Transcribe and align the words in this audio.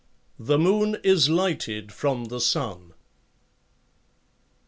The 0.39 0.57
moon 0.57 0.97
is 1.03 1.29
lighted 1.29 1.91
from 1.93 2.25
the 2.25 2.39
sun. 2.41 2.95